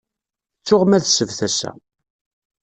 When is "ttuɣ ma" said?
0.59-0.97